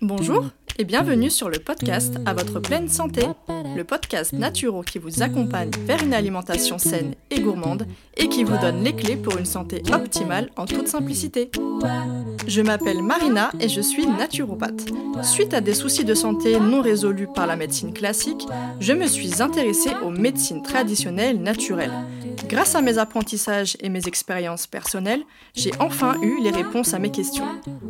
[0.00, 0.44] Bonjour
[0.78, 3.22] et bienvenue sur le podcast À votre pleine santé,
[3.74, 8.56] le podcast naturel qui vous accompagne vers une alimentation saine et gourmande et qui vous
[8.58, 11.50] donne les clés pour une santé optimale en toute simplicité.
[12.46, 14.86] Je m'appelle Marina et je suis naturopathe.
[15.22, 18.46] Suite à des soucis de santé non résolus par la médecine classique,
[18.80, 21.92] je me suis intéressée aux médecines traditionnelles naturelles.
[22.54, 25.24] Grâce à mes apprentissages et mes expériences personnelles,
[25.56, 27.48] j'ai enfin eu les réponses à mes questions.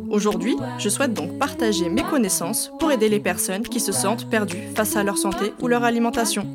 [0.09, 4.63] Aujourd'hui, je souhaite donc partager mes connaissances pour aider les personnes qui se sentent perdues
[4.73, 6.47] face à leur santé ou leur alimentation.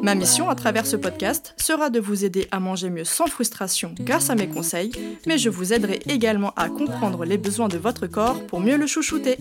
[0.00, 3.94] Ma mission à travers ce podcast sera de vous aider à manger mieux sans frustration
[4.00, 4.92] grâce à mes conseils,
[5.26, 8.86] mais je vous aiderai également à comprendre les besoins de votre corps pour mieux le
[8.86, 9.36] chouchouter.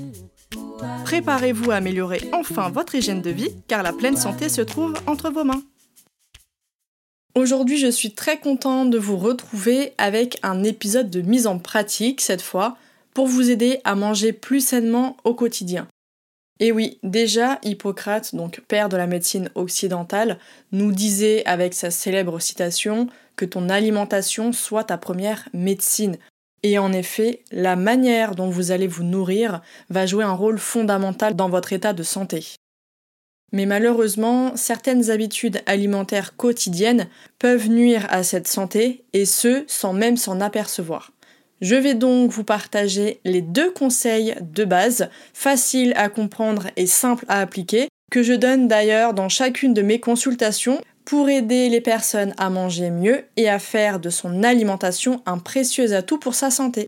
[1.06, 5.30] Préparez-vous à améliorer enfin votre hygiène de vie car la pleine santé se trouve entre
[5.30, 5.62] vos mains.
[7.36, 12.22] Aujourd'hui, je suis très contente de vous retrouver avec un épisode de mise en pratique
[12.22, 12.76] cette fois
[13.14, 15.88] pour vous aider à manger plus sainement au quotidien.
[16.60, 20.40] Et oui, déjà, Hippocrate, donc père de la médecine occidentale,
[20.72, 26.18] nous disait avec sa célèbre citation que ton alimentation soit ta première médecine.
[26.64, 31.36] Et en effet, la manière dont vous allez vous nourrir va jouer un rôle fondamental
[31.36, 32.56] dans votre état de santé.
[33.52, 37.08] Mais malheureusement, certaines habitudes alimentaires quotidiennes
[37.40, 41.12] peuvent nuire à cette santé, et ce, sans même s'en apercevoir.
[41.62, 47.26] Je vais donc vous partager les deux conseils de base, faciles à comprendre et simples
[47.28, 52.34] à appliquer, que je donne d'ailleurs dans chacune de mes consultations pour aider les personnes
[52.38, 56.88] à manger mieux et à faire de son alimentation un précieux atout pour sa santé.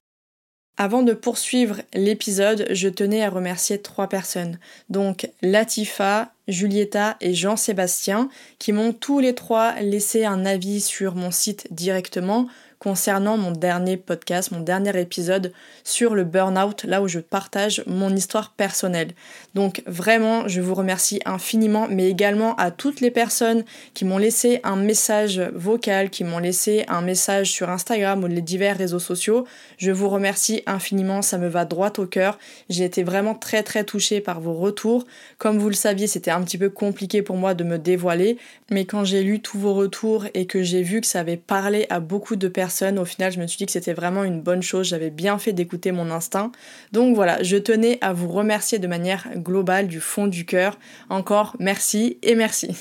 [0.77, 4.57] Avant de poursuivre l'épisode, je tenais à remercier trois personnes,
[4.89, 11.29] donc Latifa, Julieta et Jean-Sébastien, qui m'ont tous les trois laissé un avis sur mon
[11.29, 12.47] site directement
[12.81, 18.09] concernant mon dernier podcast, mon dernier épisode sur le burn-out, là où je partage mon
[18.15, 19.11] histoire personnelle.
[19.53, 24.61] Donc vraiment, je vous remercie infiniment, mais également à toutes les personnes qui m'ont laissé
[24.63, 29.45] un message vocal, qui m'ont laissé un message sur Instagram ou les divers réseaux sociaux.
[29.77, 32.39] Je vous remercie infiniment, ça me va droit au cœur.
[32.67, 35.05] J'ai été vraiment très très touchée par vos retours.
[35.37, 38.39] Comme vous le saviez, c'était un petit peu compliqué pour moi de me dévoiler,
[38.71, 41.85] mais quand j'ai lu tous vos retours et que j'ai vu que ça avait parlé
[41.91, 44.61] à beaucoup de personnes, au final, je me suis dit que c'était vraiment une bonne
[44.61, 44.87] chose.
[44.87, 46.51] J'avais bien fait d'écouter mon instinct.
[46.91, 50.77] Donc voilà, je tenais à vous remercier de manière globale, du fond du cœur.
[51.09, 52.75] Encore merci et merci.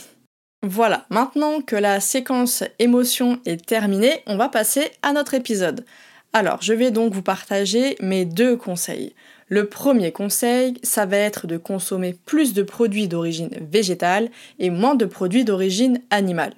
[0.62, 5.86] Voilà, maintenant que la séquence émotion est terminée, on va passer à notre épisode.
[6.32, 9.14] Alors, je vais donc vous partager mes deux conseils.
[9.48, 14.94] Le premier conseil, ça va être de consommer plus de produits d'origine végétale et moins
[14.94, 16.54] de produits d'origine animale.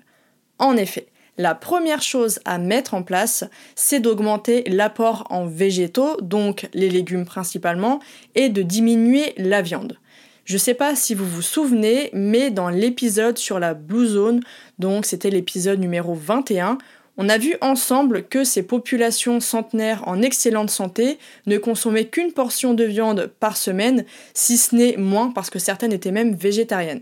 [0.59, 1.07] En effet,
[1.39, 3.45] la première chose à mettre en place,
[3.75, 8.01] c'est d'augmenter l'apport en végétaux, donc les légumes principalement,
[8.35, 9.99] et de diminuer la viande.
[10.45, 14.41] Je ne sais pas si vous vous souvenez, mais dans l'épisode sur la Blue Zone,
[14.79, 16.79] donc c'était l'épisode numéro 21,
[17.17, 22.75] on a vu ensemble que ces populations centenaires en excellente santé ne consommaient qu'une portion
[22.75, 24.05] de viande par semaine,
[24.35, 27.01] si ce n'est moins parce que certaines étaient même végétariennes.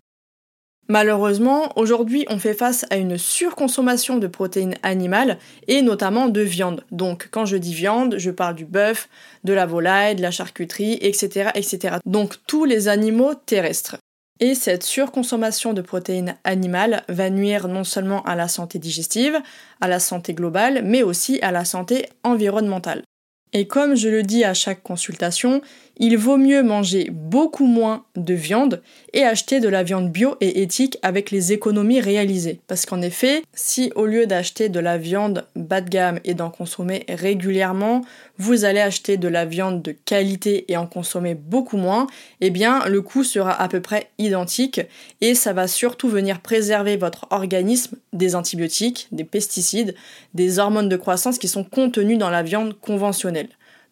[0.90, 6.84] Malheureusement, aujourd'hui, on fait face à une surconsommation de protéines animales et notamment de viande.
[6.90, 9.08] Donc, quand je dis viande, je parle du bœuf,
[9.44, 11.98] de la volaille, de la charcuterie, etc., etc.
[12.06, 13.98] Donc, tous les animaux terrestres.
[14.40, 19.38] Et cette surconsommation de protéines animales va nuire non seulement à la santé digestive,
[19.80, 23.04] à la santé globale, mais aussi à la santé environnementale.
[23.53, 25.61] Et comme je le dis à chaque consultation,
[26.03, 28.81] il vaut mieux manger beaucoup moins de viande
[29.12, 32.59] et acheter de la viande bio et éthique avec les économies réalisées.
[32.69, 36.49] Parce qu'en effet, si au lieu d'acheter de la viande bas de gamme et d'en
[36.49, 38.00] consommer régulièrement,
[38.38, 42.06] vous allez acheter de la viande de qualité et en consommer beaucoup moins,
[42.41, 44.81] eh bien le coût sera à peu près identique
[45.21, 49.94] et ça va surtout venir préserver votre organisme des antibiotiques, des pesticides,
[50.32, 53.39] des hormones de croissance qui sont contenues dans la viande conventionnelle.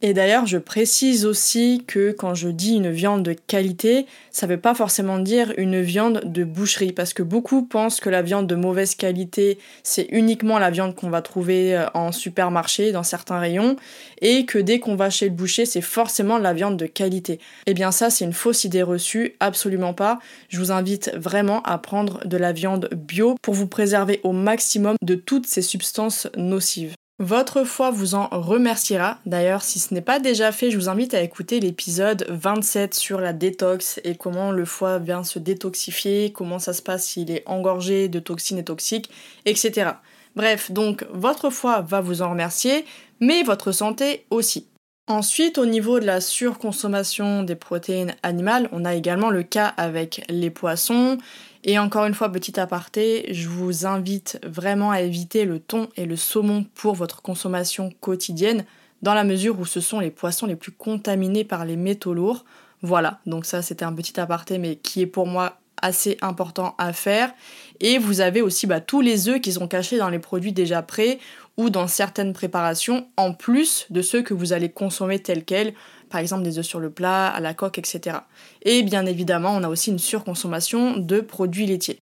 [0.01, 4.53] Et d'ailleurs, je précise aussi que quand je dis une viande de qualité, ça ne
[4.53, 8.47] veut pas forcément dire une viande de boucherie, parce que beaucoup pensent que la viande
[8.47, 13.41] de mauvaise qualité, c'est uniquement la viande qu'on va trouver euh, en supermarché, dans certains
[13.41, 13.75] rayons,
[14.21, 17.41] et que dès qu'on va chez le boucher, c'est forcément la viande de qualité.
[17.67, 20.21] Eh bien ça, c'est une fausse idée reçue, absolument pas.
[20.49, 24.95] Je vous invite vraiment à prendre de la viande bio pour vous préserver au maximum
[25.03, 26.95] de toutes ces substances nocives.
[27.21, 29.19] Votre foie vous en remerciera.
[29.27, 33.21] D'ailleurs, si ce n'est pas déjà fait, je vous invite à écouter l'épisode 27 sur
[33.21, 37.43] la détox et comment le foie vient se détoxifier, comment ça se passe s'il est
[37.47, 39.11] engorgé de toxines et toxiques,
[39.47, 39.91] etc.
[40.37, 42.85] Bref, donc votre foie va vous en remercier,
[43.19, 44.68] mais votre santé aussi.
[45.09, 50.23] Ensuite, au niveau de la surconsommation des protéines animales, on a également le cas avec
[50.29, 51.17] les poissons.
[51.65, 56.05] Et encore une fois, petit aparté, je vous invite vraiment à éviter le thon et
[56.05, 58.67] le saumon pour votre consommation quotidienne,
[59.01, 62.45] dans la mesure où ce sont les poissons les plus contaminés par les métaux lourds.
[62.83, 66.93] Voilà, donc ça c'était un petit aparté, mais qui est pour moi assez important à
[66.93, 67.33] faire.
[67.81, 70.83] Et vous avez aussi bah, tous les œufs qui sont cachés dans les produits déjà
[70.83, 71.19] prêts
[71.59, 75.75] ou dans certaines préparations, en plus de ceux que vous allez consommer tels quels,
[76.09, 78.21] par exemple des œufs sur le plat, à la coque, etc.
[78.63, 81.99] Et bien évidemment, on a aussi une surconsommation de produits laitiers.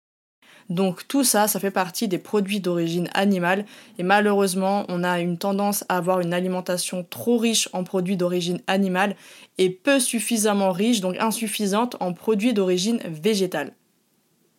[0.71, 3.65] Donc tout ça, ça fait partie des produits d'origine animale
[3.99, 8.61] et malheureusement, on a une tendance à avoir une alimentation trop riche en produits d'origine
[8.67, 9.15] animale
[9.59, 13.73] et peu suffisamment riche, donc insuffisante en produits d'origine végétale.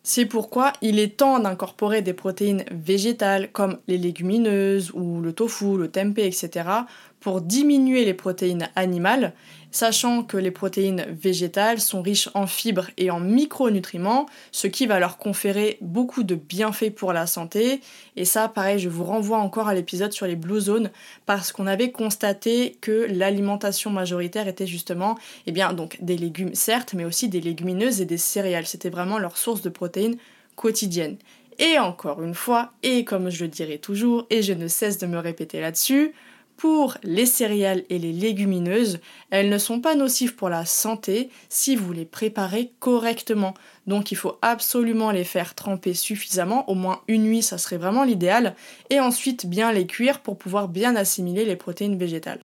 [0.08, 5.76] C'est pourquoi il est temps d'incorporer des protéines végétales comme les légumineuses ou le tofu,
[5.76, 6.68] le tempeh, etc.
[7.26, 9.32] pour diminuer les protéines animales
[9.72, 15.00] sachant que les protéines végétales sont riches en fibres et en micronutriments, ce qui va
[15.00, 17.80] leur conférer beaucoup de bienfaits pour la santé.
[18.14, 20.88] Et ça, pareil, je vous renvoie encore à l'épisode sur les blue zones,
[21.26, 26.94] parce qu'on avait constaté que l'alimentation majoritaire était justement, eh bien, donc des légumes certes,
[26.94, 28.66] mais aussi des légumineuses et des céréales.
[28.66, 30.16] C'était vraiment leur source de protéines
[30.54, 31.16] quotidienne.
[31.58, 35.08] Et encore une fois, et comme je le dirai toujours, et je ne cesse de
[35.08, 36.12] me répéter là-dessus,
[36.56, 39.00] pour les céréales et les légumineuses,
[39.30, 43.54] elles ne sont pas nocives pour la santé si vous les préparez correctement.
[43.86, 48.04] Donc il faut absolument les faire tremper suffisamment, au moins une nuit ça serait vraiment
[48.04, 48.54] l'idéal,
[48.90, 52.40] et ensuite bien les cuire pour pouvoir bien assimiler les protéines végétales.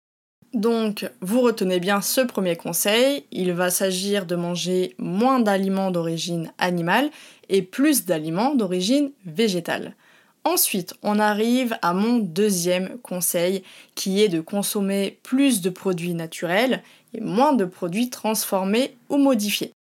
[0.54, 6.52] Donc, vous retenez bien ce premier conseil, il va s'agir de manger moins d'aliments d'origine
[6.58, 7.10] animale
[7.48, 9.96] et plus d'aliments d'origine végétale.
[10.44, 16.82] Ensuite, on arrive à mon deuxième conseil qui est de consommer plus de produits naturels
[17.14, 19.72] et moins de produits transformés ou modifiés.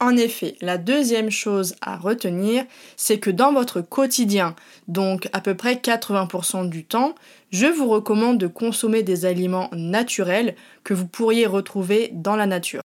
[0.00, 2.64] En effet, la deuxième chose à retenir,
[2.96, 4.56] c'est que dans votre quotidien,
[4.88, 7.14] donc à peu près 80% du temps,
[7.50, 12.81] je vous recommande de consommer des aliments naturels que vous pourriez retrouver dans la nature.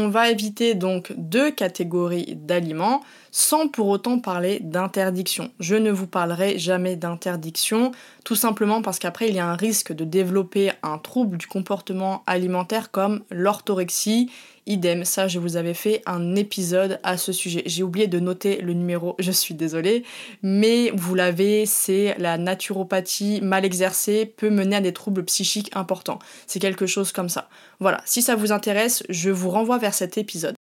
[0.00, 3.02] On va éviter donc deux catégories d'aliments
[3.32, 5.50] sans pour autant parler d'interdiction.
[5.58, 7.90] Je ne vous parlerai jamais d'interdiction,
[8.24, 12.22] tout simplement parce qu'après il y a un risque de développer un trouble du comportement
[12.28, 14.30] alimentaire comme l'orthorexie
[14.68, 17.62] Idem, ça je vous avais fait un épisode à ce sujet.
[17.64, 20.04] J'ai oublié de noter le numéro, je suis désolée,
[20.42, 26.18] mais vous l'avez, c'est la naturopathie mal exercée peut mener à des troubles psychiques importants.
[26.46, 27.48] C'est quelque chose comme ça.
[27.80, 30.57] Voilà, si ça vous intéresse, je vous renvoie vers cet épisode.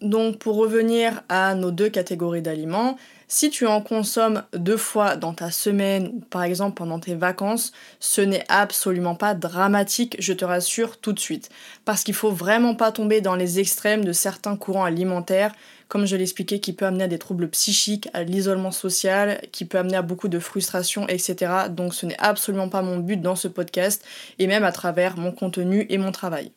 [0.00, 2.96] Donc pour revenir à nos deux catégories d'aliments,
[3.28, 7.72] si tu en consommes deux fois dans ta semaine ou par exemple pendant tes vacances,
[8.00, 11.48] ce n'est absolument pas dramatique, je te rassure tout de suite.
[11.84, 15.54] Parce qu'il faut vraiment pas tomber dans les extrêmes de certains courants alimentaires,
[15.88, 19.78] comme je l'expliquais, qui peut amener à des troubles psychiques, à l'isolement social, qui peut
[19.78, 21.52] amener à beaucoup de frustration, etc.
[21.70, 24.04] Donc ce n'est absolument pas mon but dans ce podcast,
[24.38, 26.52] et même à travers mon contenu et mon travail.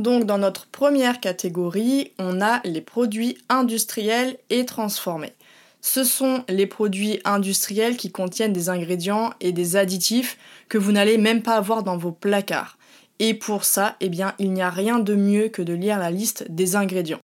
[0.00, 5.34] Donc dans notre première catégorie, on a les produits industriels et transformés.
[5.82, 10.38] Ce sont les produits industriels qui contiennent des ingrédients et des additifs
[10.70, 12.78] que vous n'allez même pas avoir dans vos placards.
[13.18, 16.10] Et pour ça, eh bien, il n'y a rien de mieux que de lire la
[16.10, 17.20] liste des ingrédients.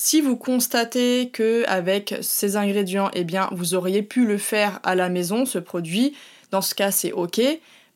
[0.00, 4.94] Si vous constatez que avec ces ingrédients, eh bien, vous auriez pu le faire à
[4.94, 6.14] la maison, ce produit,
[6.50, 7.38] dans ce cas, c'est OK.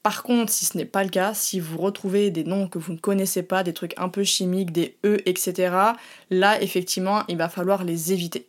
[0.03, 2.93] Par contre, si ce n'est pas le cas, si vous retrouvez des noms que vous
[2.93, 5.77] ne connaissez pas, des trucs un peu chimiques, des E, etc.,
[6.31, 8.49] là, effectivement, il va falloir les éviter.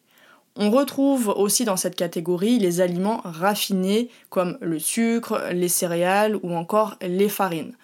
[0.56, 6.56] On retrouve aussi dans cette catégorie les aliments raffinés comme le sucre, les céréales ou
[6.56, 7.76] encore les farines.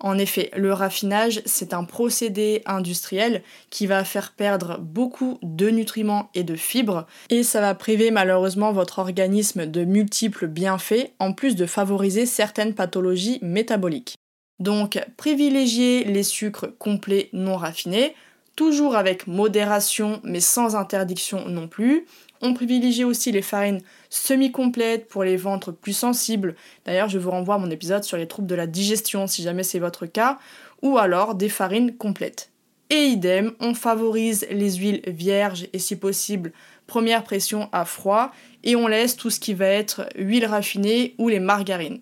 [0.00, 6.30] En effet, le raffinage, c'est un procédé industriel qui va faire perdre beaucoup de nutriments
[6.34, 11.54] et de fibres, et ça va priver malheureusement votre organisme de multiples bienfaits, en plus
[11.54, 14.16] de favoriser certaines pathologies métaboliques.
[14.58, 18.14] Donc, privilégiez les sucres complets non raffinés,
[18.56, 22.06] toujours avec modération mais sans interdiction non plus.
[22.40, 26.56] On privilégie aussi les farines semi-complètes pour les ventres plus sensibles.
[26.86, 29.62] D'ailleurs, je vous renvoie à mon épisode sur les troubles de la digestion si jamais
[29.62, 30.38] c'est votre cas,
[30.80, 32.50] ou alors des farines complètes.
[32.88, 36.52] Et idem, on favorise les huiles vierges et si possible
[36.86, 38.32] première pression à froid
[38.64, 42.00] et on laisse tout ce qui va être huile raffinée ou les margarines.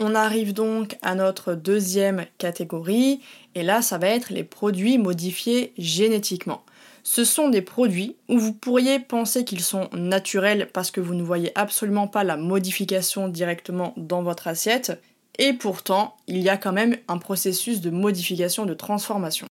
[0.00, 3.20] On arrive donc à notre deuxième catégorie,
[3.54, 6.64] et là ça va être les produits modifiés génétiquement.
[7.08, 11.22] Ce sont des produits où vous pourriez penser qu'ils sont naturels parce que vous ne
[11.22, 15.00] voyez absolument pas la modification directement dans votre assiette,
[15.38, 19.46] et pourtant il y a quand même un processus de modification, de transformation.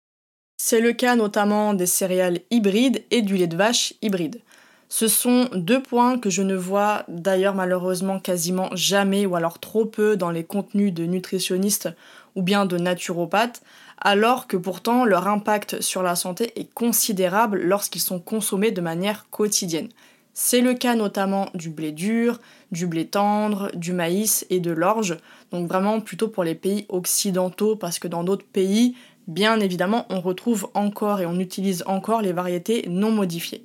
[0.63, 4.43] C'est le cas notamment des céréales hybrides et du lait de vache hybride.
[4.89, 9.87] Ce sont deux points que je ne vois d'ailleurs malheureusement quasiment jamais ou alors trop
[9.87, 11.89] peu dans les contenus de nutritionnistes
[12.37, 13.61] ou bien de naturopathes,
[14.01, 19.29] alors que pourtant leur impact sur la santé est considérable lorsqu'ils sont consommés de manière
[19.31, 19.89] quotidienne.
[20.33, 22.39] C'est le cas notamment du blé dur,
[22.73, 25.19] du blé tendre, du maïs et de l'orge,
[25.51, 30.21] donc vraiment plutôt pour les pays occidentaux parce que dans d'autres pays, bien évidemment, on
[30.21, 33.65] retrouve encore et on utilise encore les variétés non modifiées.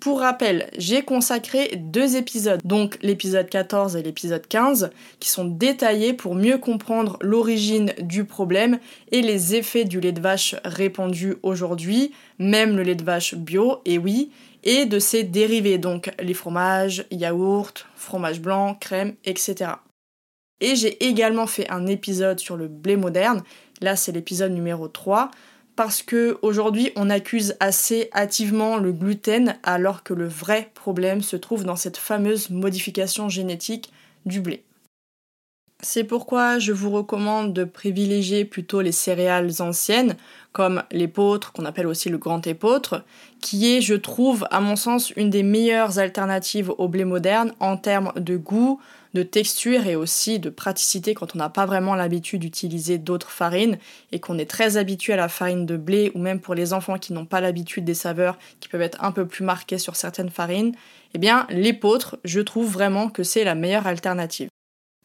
[0.00, 6.12] Pour rappel, j'ai consacré deux épisodes, donc l'épisode 14 et l'épisode 15, qui sont détaillés
[6.12, 8.78] pour mieux comprendre l'origine du problème
[9.12, 13.80] et les effets du lait de vache répandu aujourd'hui, même le lait de vache bio,
[13.86, 14.30] et oui,
[14.62, 19.72] et de ses dérivés, donc les fromages, yaourts, fromage blanc, crème, etc.
[20.60, 23.42] Et j'ai également fait un épisode sur le blé moderne,
[23.80, 25.30] là c'est l'épisode numéro 3,
[25.76, 31.36] parce que aujourd'hui on accuse assez hâtivement le gluten alors que le vrai problème se
[31.36, 33.92] trouve dans cette fameuse modification génétique
[34.26, 34.64] du blé.
[35.82, 40.16] C'est pourquoi je vous recommande de privilégier plutôt les céréales anciennes,
[40.52, 43.04] comme l'épeautre, qu'on appelle aussi le grand épeautre,
[43.42, 47.76] qui est, je trouve, à mon sens, une des meilleures alternatives au blé moderne en
[47.76, 48.80] termes de goût,
[49.14, 53.78] de texture et aussi de praticité quand on n'a pas vraiment l'habitude d'utiliser d'autres farines
[54.12, 56.98] et qu'on est très habitué à la farine de blé ou même pour les enfants
[56.98, 60.30] qui n'ont pas l'habitude des saveurs qui peuvent être un peu plus marquées sur certaines
[60.30, 60.74] farines,
[61.14, 64.48] eh bien l'épeautre, je trouve vraiment que c'est la meilleure alternative.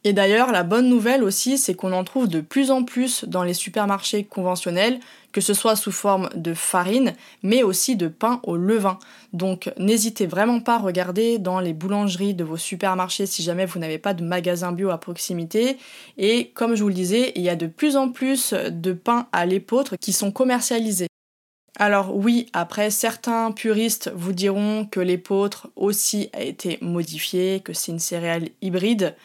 [0.06, 3.44] Et d'ailleurs, la bonne nouvelle aussi, c'est qu'on en trouve de plus en plus dans
[3.44, 5.02] les supermarchés conventionnels,
[5.34, 7.14] que ce soit sous forme de farine,
[7.44, 8.98] mais aussi de pain au levain.
[9.34, 13.78] Donc n'hésitez vraiment pas à regarder dans les boulangeries de vos supermarchés si jamais vous
[13.78, 15.78] n'avez pas de magasin bio à proximité.
[16.18, 19.28] Et comme je vous le disais, il y a de plus en plus de pains
[19.34, 21.08] à l'épeautre qui sont commercialisés.
[21.78, 27.92] Alors oui, après certains puristes vous diront que l'épeautre aussi a été modifié, que c'est
[27.92, 29.16] une céréale hybride,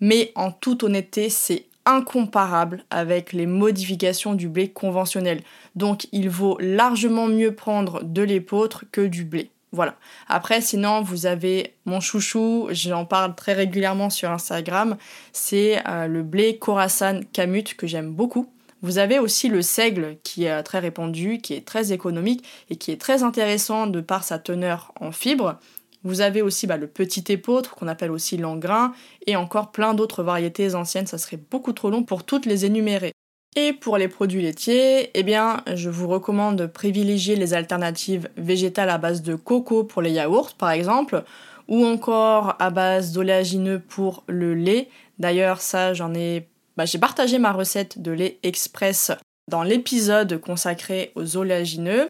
[0.00, 5.42] mais en toute honnêteté, c'est incomparable avec les modifications du blé conventionnel.
[5.74, 9.50] Donc il vaut largement mieux prendre de l'épeautre que du blé.
[9.72, 9.96] Voilà.
[10.28, 14.96] Après, sinon, vous avez mon chouchou, j'en parle très régulièrement sur Instagram,
[15.32, 18.50] c'est euh, le blé Khorasan Kamut que j'aime beaucoup.
[18.80, 22.92] Vous avez aussi le seigle qui est très répandu, qui est très économique et qui
[22.92, 25.58] est très intéressant de par sa teneur en fibres.
[26.04, 28.92] Vous avez aussi bah, le petit épeautre qu'on appelle aussi l'engrain
[29.26, 33.12] et encore plein d'autres variétés anciennes, ça serait beaucoup trop long pour toutes les énumérer.
[33.56, 38.90] Et pour les produits laitiers, eh bien, je vous recommande de privilégier les alternatives végétales
[38.90, 41.24] à base de coco pour les yaourts par exemple,
[41.66, 44.88] ou encore à base d'oléagineux pour le lait.
[45.18, 46.46] D'ailleurs, ça, j'en ai
[46.78, 49.10] bah, j'ai partagé ma recette de lait express
[49.50, 52.06] dans l'épisode consacré aux oléagineux.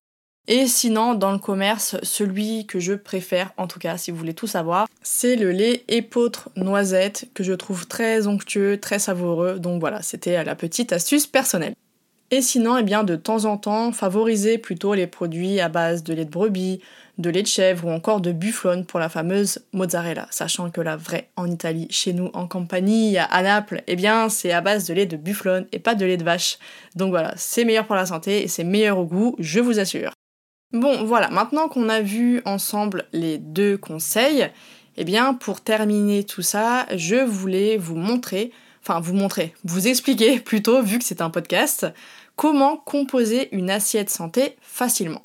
[0.51, 4.33] Et sinon, dans le commerce, celui que je préfère, en tout cas si vous voulez
[4.33, 9.59] tout savoir, c'est le lait épeautre noisette que je trouve très onctueux, très savoureux.
[9.59, 11.75] Donc voilà, c'était la petite astuce personnelle.
[12.31, 16.15] Et sinon, eh bien, de temps en temps, favoriser plutôt les produits à base de
[16.15, 16.81] lait de brebis,
[17.19, 20.97] de lait de chèvre ou encore de bufflone pour la fameuse mozzarella, sachant que la
[20.97, 24.95] vraie en Italie, chez nous en Campanie, à Naples, eh bien, c'est à base de
[24.95, 26.59] lait de bufflone et pas de lait de vache.
[26.97, 30.18] Donc voilà, c'est meilleur pour la santé et c'est meilleur au goût, je vous assure.
[30.73, 34.51] Bon, voilà, maintenant qu'on a vu ensemble les deux conseils,
[34.99, 40.41] eh bien, pour terminer tout ça, je voulais vous montrer, enfin, vous montrer, vous expliquer
[40.45, 41.87] plutôt, vu que c'est un podcast,
[42.37, 45.23] comment composer une assiette santé facilement.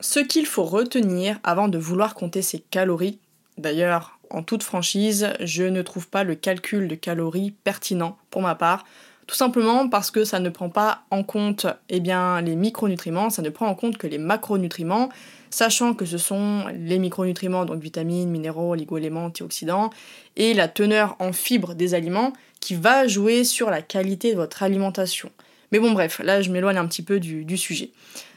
[0.00, 3.20] Ce qu'il faut retenir avant de vouloir compter ses calories,
[3.58, 8.54] d'ailleurs, en toute franchise, je ne trouve pas le calcul de calories pertinent pour ma
[8.54, 8.84] part,
[9.26, 13.42] tout simplement parce que ça ne prend pas en compte eh bien, les micronutriments, ça
[13.42, 15.08] ne prend en compte que les macronutriments,
[15.50, 19.90] sachant que ce sont les micronutriments, donc vitamines, minéraux, oligo-éléments, antioxydants,
[20.36, 24.62] et la teneur en fibres des aliments qui va jouer sur la qualité de votre
[24.62, 25.30] alimentation.
[25.72, 27.90] Mais bon bref, là je m'éloigne un petit peu du, du sujet.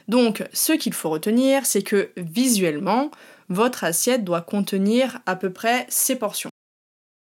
[0.08, 3.12] Donc ce qu'il faut retenir, c'est que visuellement,
[3.48, 6.50] votre assiette doit contenir à peu près ces portions.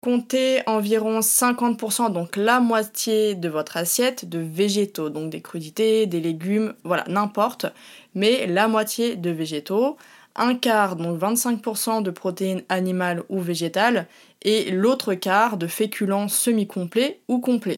[0.08, 6.22] Comptez environ 50%, donc la moitié de votre assiette de végétaux, donc des crudités, des
[6.22, 7.66] légumes, voilà, n'importe,
[8.14, 9.98] mais la moitié de végétaux,
[10.34, 14.06] un quart, donc 25% de protéines animales ou végétales,
[14.40, 17.76] et l'autre quart de féculents semi-complets ou complets.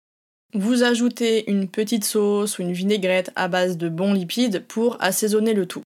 [0.54, 5.52] Vous ajoutez une petite sauce ou une vinaigrette à base de bons lipides pour assaisonner
[5.52, 5.82] le tout.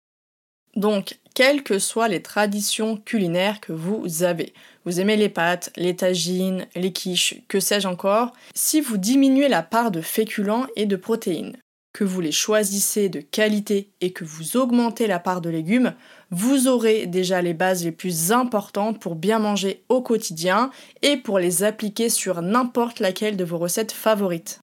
[0.76, 4.52] Donc, quelles que soient les traditions culinaires que vous avez,
[4.90, 9.90] aimez les pâtes, les tagines, les quiches, que sais-je encore, si vous diminuez la part
[9.90, 11.56] de féculents et de protéines,
[11.92, 15.94] que vous les choisissez de qualité et que vous augmentez la part de légumes,
[16.30, 20.70] vous aurez déjà les bases les plus importantes pour bien manger au quotidien
[21.02, 24.60] et pour les appliquer sur n'importe laquelle de vos recettes favorites.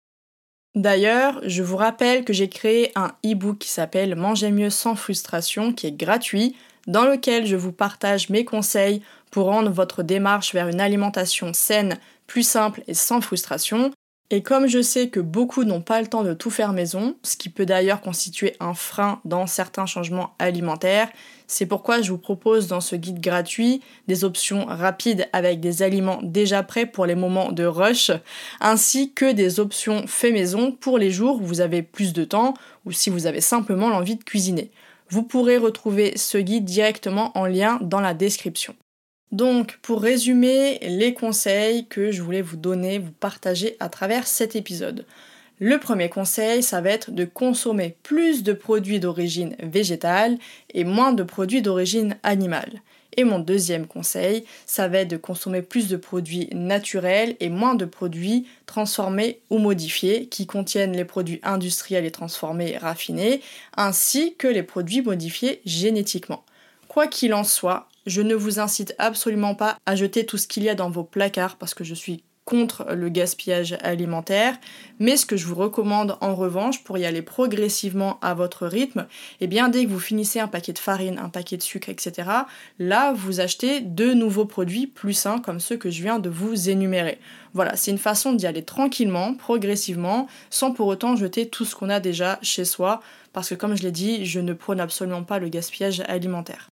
[0.75, 5.71] D'ailleurs, je vous rappelle que j'ai créé un e-book qui s'appelle Manger mieux sans frustration,
[5.71, 6.55] qui est gratuit,
[6.85, 9.01] dans lequel je vous partage mes conseils
[9.35, 13.91] pour rendre votre démarche vers une alimentation saine, plus simple et sans frustration.
[14.29, 17.35] Et comme je sais que beaucoup n'ont pas le temps de tout faire maison, ce
[17.35, 21.09] qui peut d'ailleurs constituer un frein dans certains changements alimentaires,
[21.47, 26.21] c'est pourquoi je vous propose dans ce guide gratuit des options rapides avec des aliments
[26.23, 28.11] déjà prêts pour les moments de rush,
[28.61, 32.53] ainsi que des options fait maison pour les jours où vous avez plus de temps
[32.85, 34.71] ou si vous avez simplement l'envie de cuisiner.
[35.09, 38.75] Vous pourrez retrouver ce guide directement en lien dans la description.
[39.31, 44.55] Donc, pour résumer les conseils que je voulais vous donner, vous partager à travers cet
[44.55, 45.05] épisode.
[45.59, 50.37] Le premier conseil, ça va être de consommer plus de produits d'origine végétale
[50.73, 52.81] et moins de produits d'origine animale.
[53.17, 57.75] Et mon deuxième conseil, ça va être de consommer plus de produits naturels et moins
[57.75, 63.41] de produits transformés ou modifiés qui contiennent les produits industriels et transformés raffinés,
[63.77, 66.43] ainsi que les produits modifiés génétiquement.
[66.89, 70.63] Quoi qu'il en soit, je ne vous incite absolument pas à jeter tout ce qu'il
[70.63, 74.57] y a dans vos placards parce que je suis contre le gaspillage alimentaire,
[74.99, 79.07] mais ce que je vous recommande en revanche pour y aller progressivement à votre rythme,
[79.41, 81.89] et eh bien dès que vous finissez un paquet de farine, un paquet de sucre,
[81.89, 82.29] etc.,
[82.77, 86.69] là vous achetez de nouveaux produits plus sains comme ceux que je viens de vous
[86.69, 87.19] énumérer.
[87.55, 91.89] Voilà, c'est une façon d'y aller tranquillement, progressivement, sans pour autant jeter tout ce qu'on
[91.89, 93.01] a déjà chez soi,
[93.33, 96.69] parce que comme je l'ai dit, je ne prône absolument pas le gaspillage alimentaire.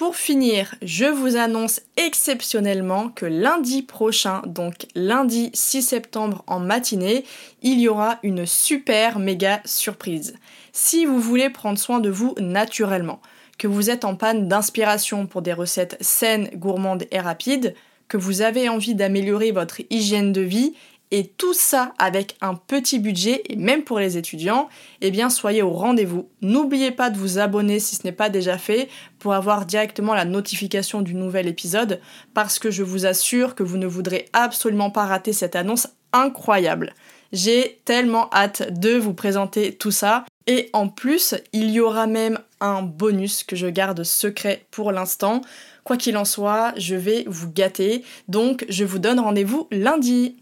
[0.00, 7.26] Pour finir, je vous annonce exceptionnellement que lundi prochain, donc lundi 6 septembre en matinée,
[7.60, 10.36] il y aura une super méga surprise.
[10.72, 13.20] Si vous voulez prendre soin de vous naturellement,
[13.58, 17.74] que vous êtes en panne d'inspiration pour des recettes saines, gourmandes et rapides,
[18.08, 20.72] que vous avez envie d'améliorer votre hygiène de vie
[21.10, 24.68] et tout ça avec un petit budget et même pour les étudiants,
[25.00, 26.28] eh bien soyez au rendez-vous.
[26.40, 30.24] N'oubliez pas de vous abonner si ce n'est pas déjà fait pour avoir directement la
[30.24, 32.00] notification du nouvel épisode
[32.34, 36.94] parce que je vous assure que vous ne voudrez absolument pas rater cette annonce incroyable.
[37.32, 42.38] J'ai tellement hâte de vous présenter tout ça et en plus, il y aura même
[42.60, 45.42] un bonus que je garde secret pour l'instant.
[45.84, 48.04] Quoi qu'il en soit, je vais vous gâter.
[48.26, 50.36] Donc, je vous donne rendez-vous lundi.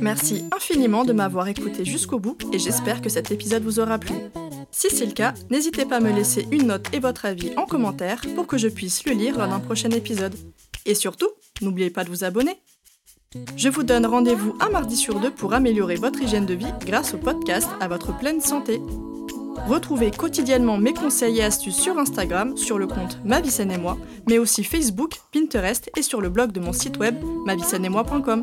[0.00, 4.14] Merci infiniment de m'avoir écouté jusqu'au bout et j'espère que cet épisode vous aura plu.
[4.70, 7.66] Si c'est le cas, n'hésitez pas à me laisser une note et votre avis en
[7.66, 10.34] commentaire pour que je puisse le lire lors d'un prochain épisode.
[10.84, 11.28] Et surtout,
[11.60, 12.56] n'oubliez pas de vous abonner.
[13.56, 17.14] Je vous donne rendez-vous un mardi sur deux pour améliorer votre hygiène de vie grâce
[17.14, 18.80] au podcast à votre pleine santé.
[19.68, 23.96] Retrouvez quotidiennement mes conseils et astuces sur Instagram, sur le compte Ma et moi,
[24.28, 28.42] mais aussi Facebook, Pinterest et sur le blog de mon site web moi.com.